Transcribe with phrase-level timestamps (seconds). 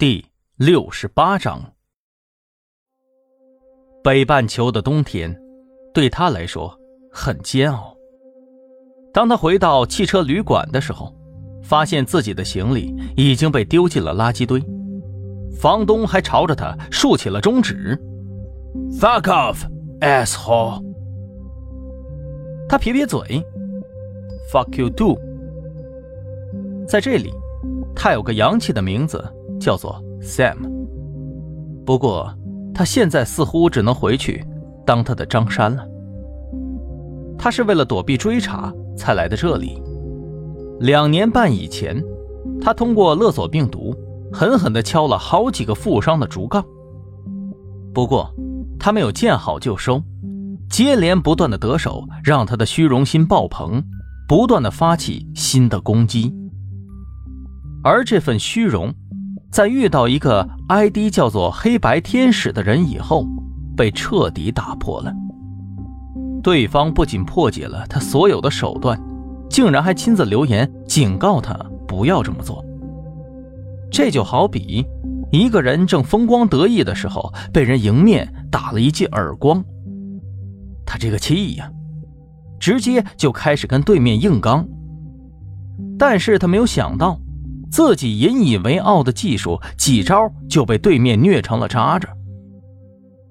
[0.00, 0.24] 第
[0.54, 1.72] 六十八章，
[4.00, 5.36] 北半球的冬天
[5.92, 6.72] 对他来说
[7.10, 7.96] 很煎熬。
[9.12, 11.12] 当他回到汽车旅馆的时候，
[11.64, 14.62] 发现自己的行李已经被丢进了垃圾堆，
[15.60, 18.00] 房东还朝着他竖起了中指
[19.00, 19.66] ：“Fuck off,
[19.98, 20.80] asshole！”
[22.68, 23.18] 他撇撇嘴
[24.52, 25.18] ：“Fuck you too。”
[26.86, 27.34] 在这里，
[27.96, 29.34] 他有个洋气的名字。
[29.58, 30.56] 叫做 Sam。
[31.84, 32.32] 不过，
[32.74, 34.44] 他现在似乎只能回去
[34.84, 35.86] 当他的张山了。
[37.38, 39.82] 他是为了躲避追查才来的这里。
[40.80, 42.02] 两年半以前，
[42.60, 43.94] 他通过勒索病毒，
[44.32, 46.64] 狠狠地敲了好几个富商的竹杠。
[47.94, 48.32] 不过，
[48.78, 50.02] 他没有见好就收，
[50.68, 53.82] 接连不断的得手，让他的虚荣心爆棚，
[54.28, 56.34] 不断的发起新的攻击。
[57.82, 58.92] 而这份虚荣。
[59.50, 63.26] 在遇到一个 ID 叫做“黑白天使”的人以后，
[63.76, 65.12] 被彻底打破了。
[66.42, 69.00] 对方不仅破解了他所有的手段，
[69.48, 71.54] 竟然还亲自留言警告他
[71.86, 72.64] 不要这么做。
[73.90, 74.86] 这就好比
[75.32, 79.64] 一个人正风光得意的时候，被人迎面打了一记耳光，
[80.86, 81.70] 他这个气呀，
[82.60, 84.66] 直接就开始跟对面硬刚。
[85.98, 87.18] 但是他没有想到。
[87.70, 92.08] 自己引以为傲的技术，几招就被对面虐成了渣渣。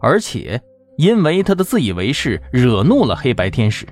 [0.00, 0.60] 而且，
[0.98, 3.86] 因为他的自以为是，惹怒了黑白天使，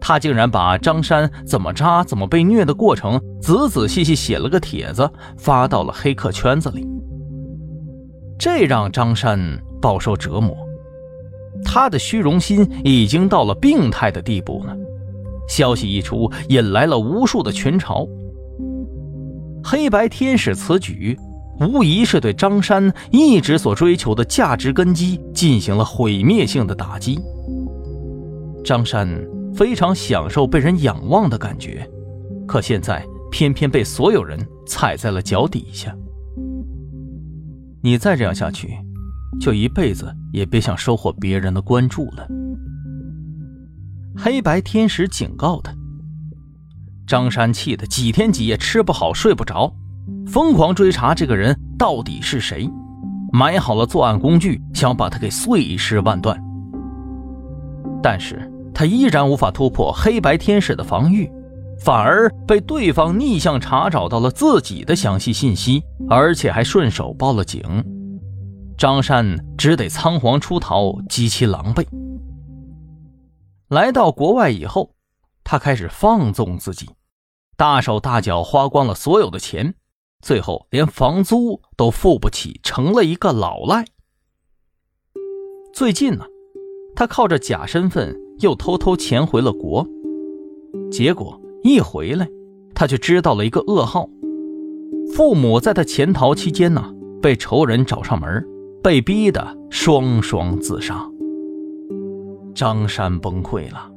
[0.00, 6.86] 他竟然把张山怎么渣、怎么被虐的过程，仔仔细细写了个帖子，发到了黑客圈子里。
[8.38, 9.38] 这让张山
[9.80, 10.56] 饱受折磨，
[11.64, 14.76] 他的虚荣心已经到了病态的地步了。
[15.48, 18.08] 消息一出，引来了无数的群嘲。
[19.68, 21.18] 黑白天使此举，
[21.58, 27.18] 无疑是对张山一直所追求的价值根基进行了毁灭性的打击。
[28.64, 29.08] 张山
[29.52, 31.84] 非常享受被人仰望的感觉，
[32.46, 34.38] 可现在偏偏被所有人
[34.68, 35.92] 踩在了脚底下。
[37.82, 38.72] 你再这样下去，
[39.40, 42.28] 就一辈子也别想收获别人的关注了。
[44.16, 45.74] 黑白天使警告他。
[47.06, 49.72] 张山气得几天几夜吃不好睡不着，
[50.26, 52.68] 疯狂追查这个人到底是谁，
[53.32, 56.36] 买好了作案工具，想把他给碎尸万段。
[58.02, 61.30] 但是他依然无法突破黑白天使的防御，
[61.78, 67.62] 反而被对方逆向查找到了自己的详细信息，而且还顺手报了警。
[68.76, 71.86] 张山只得仓皇出逃，极其狼狈。
[73.68, 74.95] 来到国外以后。
[75.48, 76.90] 他开始放纵自己，
[77.56, 79.76] 大手大脚花光了所有的钱，
[80.20, 83.84] 最后连房租都付不起，成了一个老赖。
[85.72, 86.24] 最近呢，
[86.96, 89.86] 他靠着假身份又偷偷潜回了国，
[90.90, 92.28] 结果一回来，
[92.74, 94.08] 他却知道了一个噩耗：
[95.14, 96.92] 父母在他潜逃期间呢，
[97.22, 98.44] 被仇人找上门，
[98.82, 101.08] 被逼得双双自杀。
[102.52, 103.92] 张山崩溃了。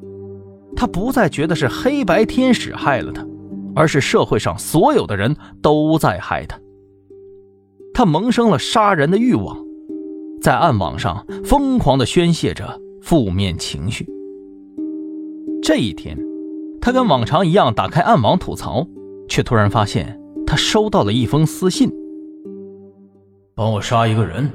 [0.79, 3.27] 他不再觉得是黑白天使害了他，
[3.75, 6.57] 而是社会上所有的人都在害他。
[7.93, 9.57] 他萌生了杀人的欲望，
[10.41, 14.07] 在暗网上疯狂地宣泄着负面情绪。
[15.61, 16.17] 这一天，
[16.79, 18.87] 他跟往常一样打开暗网吐槽，
[19.27, 20.17] 却突然发现
[20.47, 21.91] 他收到了一封私信
[23.53, 24.49] ：“帮我杀一个人，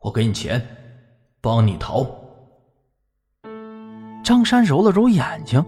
[0.00, 0.66] 我给你钱，
[1.42, 2.06] 帮你逃。”
[4.26, 5.64] 张山揉了揉眼睛，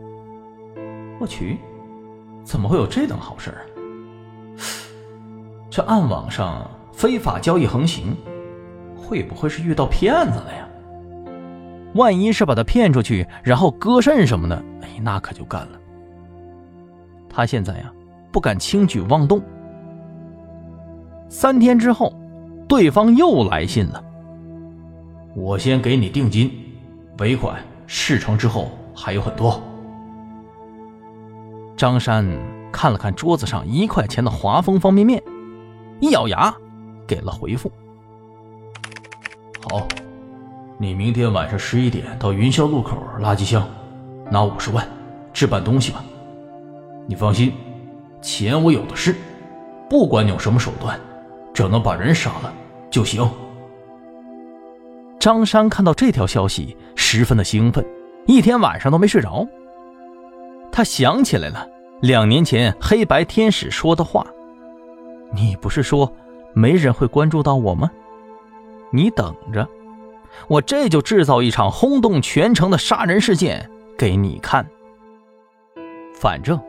[1.20, 1.58] 我去，
[2.42, 3.62] 怎么会有这等好事啊？
[5.70, 8.16] 这暗网上非法交易横行，
[8.96, 10.68] 会不会是遇到骗子了呀？
[11.94, 15.78] 万一是把他骗出去，然后割肾什么的，哎，那可就干了。
[17.28, 17.92] 他现在呀，
[18.32, 19.40] 不敢轻举妄动。
[21.28, 22.12] 三天之后，
[22.66, 24.02] 对方又来信了，
[25.36, 26.50] 我先给你定金，
[27.18, 27.56] 尾款。
[27.88, 29.60] 事成之后还有很多。
[31.74, 32.24] 张山
[32.70, 35.22] 看了看桌子上一块钱的华丰方便面，
[36.00, 36.54] 一咬牙，
[37.06, 37.72] 给了回复
[39.70, 39.88] ：“好，
[40.76, 43.66] 你明天晚上十一点到云霄路口垃圾箱
[44.30, 44.86] 拿五十万
[45.32, 46.04] 置办东西吧。
[47.06, 47.54] 你放心，
[48.20, 49.14] 钱我有的是，
[49.88, 51.00] 不管你用什么手段，
[51.54, 52.52] 只要能把人杀了
[52.90, 53.26] 就行。”
[55.18, 57.84] 张山看到这条消息，十分的兴奋，
[58.26, 59.46] 一天晚上都没睡着。
[60.70, 61.68] 他想起来了
[62.00, 64.24] 两年前黑白天使说的话
[65.34, 66.12] ：“你不是说
[66.54, 67.90] 没人会关注到我吗？
[68.92, 69.68] 你等着，
[70.46, 73.68] 我这就制造一场轰动全城的杀人事件
[73.98, 74.64] 给你看。
[76.14, 76.60] 反正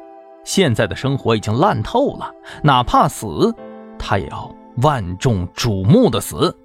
[0.43, 2.31] 现在的生活已经烂透了，
[2.63, 3.53] 哪怕死，
[3.99, 6.55] 他也要万众瞩目的死。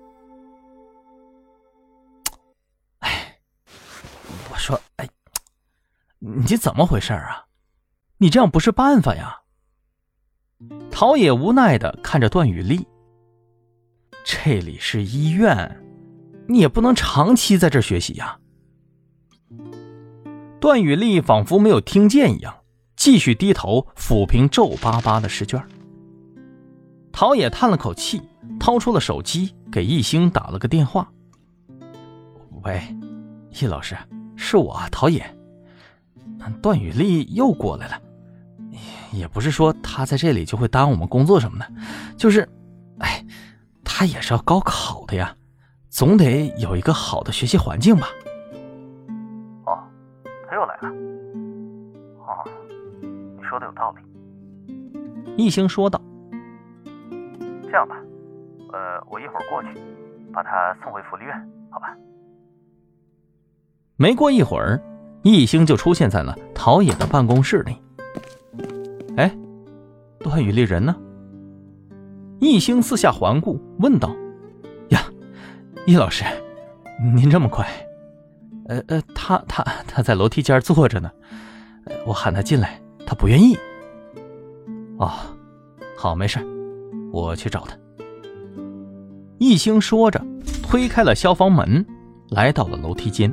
[4.65, 5.07] 说，哎，
[6.19, 7.45] 你怎么回事啊？
[8.17, 9.43] 你这样不是办法呀！
[10.91, 12.87] 陶冶无奈的看着段雨丽。
[14.25, 15.85] 这里是医院，
[16.49, 18.39] 你也不能长期在这学习呀。
[20.59, 22.57] 段雨丽仿佛没有听见一样，
[22.97, 25.63] 继续低头抚平皱巴巴的试卷。
[27.13, 28.23] 陶冶叹了口气，
[28.59, 31.13] 掏出了手机，给易星打了个电话
[32.65, 32.83] ：“喂，
[33.51, 33.95] 易老师，
[34.37, 35.25] 是我陶冶。
[36.63, 38.01] 段雨丽又过来了，
[39.13, 41.67] 也不是说她在这里就会耽误我们工作什么的，
[42.17, 42.49] 就是，
[42.99, 43.25] 哎。”
[43.97, 45.37] 她也是要高考的呀，
[45.89, 48.09] 总得有一个好的学习环境吧。
[49.67, 49.79] 哦，
[50.49, 50.89] 他又来了。
[52.19, 52.43] 哦，
[53.01, 54.03] 你说的有道理。
[55.37, 56.01] 一星说道
[57.63, 57.95] ：“这样吧，
[58.73, 59.69] 呃，我一会儿过去，
[60.33, 61.97] 把他送回福利院，好吧？”
[63.97, 64.83] 没过一会儿，
[65.23, 67.77] 一星就出现在了陶冶的办公室里。
[69.17, 69.33] 哎，
[70.19, 70.97] 段雨丽人呢？
[72.41, 74.11] 易星四下环顾，问道
[74.91, 75.01] ：“呀，
[75.87, 76.25] 易老师，
[77.15, 77.67] 您这么快？
[78.67, 81.09] 呃呃，他他他在楼梯间坐着呢，
[82.05, 83.57] 我喊他进来，他不愿意。
[84.99, 85.13] 哦，
[85.97, 86.41] 好，没事，
[87.13, 87.77] 我去找他。”
[89.39, 90.21] 易星说着，
[90.65, 91.87] 推开了消防门，
[92.31, 93.33] 来到了楼梯间。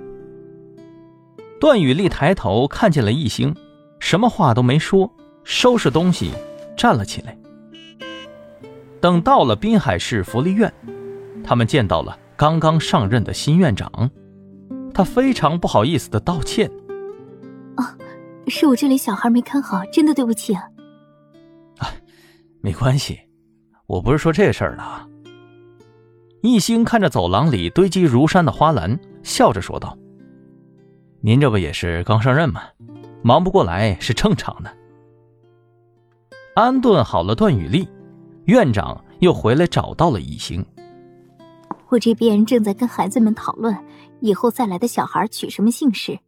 [1.62, 3.56] 段雨丽抬头看见了易星，
[4.00, 5.08] 什么话都没说，
[5.44, 6.32] 收拾东西
[6.76, 7.38] 站了起来。
[9.00, 10.74] 等到了滨海市福利院，
[11.44, 14.10] 他们见到了刚刚上任的新院长，
[14.92, 16.68] 他非常不好意思的道歉
[17.78, 17.96] ：“啊，
[18.48, 20.64] 是我这里小孩没看好，真的对不起啊。
[21.78, 21.94] ”“啊，
[22.62, 23.20] 没关系，
[23.86, 24.84] 我不是说这事儿的。”
[26.42, 29.96] 一星看着走廊里堆积如山的花篮，笑着说道
[31.22, 32.62] ：“您这不也是刚上任吗？
[33.24, 34.72] 忙不过来是正常的。”
[36.56, 37.88] 安顿好了段雨丽。
[38.46, 40.66] 院长又回来找到了一星。
[41.90, 43.74] 我这边正在跟孩子们讨论
[44.20, 46.20] 以后再来的小孩取什么姓氏，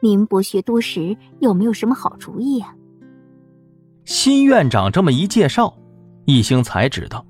[0.00, 2.74] 您博学多识，有没有什么好主意啊？
[4.06, 5.76] 新院长这么一介绍，
[6.24, 7.24] 一星才知道，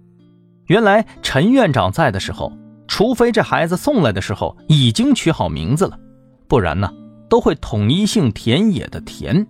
[0.66, 2.52] 原来陈院长在的时候，
[2.86, 5.98] 除非这孩子送来的时候已经取好名字了，
[6.46, 6.90] 不然呢，
[7.30, 9.46] 都会统一姓田野的田，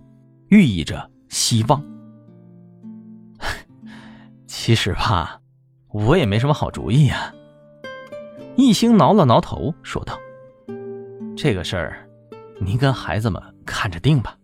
[0.49, 1.83] 寓意着希望。
[4.47, 5.41] 其实吧，
[5.89, 7.33] 我也没什么好主意呀。
[8.55, 10.17] 一星挠了挠头，说道
[11.35, 12.07] ：“这个事儿，
[12.59, 14.37] 您跟孩子们看着定吧。”